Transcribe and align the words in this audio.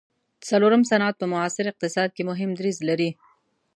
څلورم 0.49 0.81
صنعت 0.89 1.15
په 1.19 1.25
معاصر 1.33 1.65
اقتصاد 1.69 2.09
کې 2.13 2.23
مهم 2.29 2.49
دریځ 2.59 2.77
لري. 2.89 3.09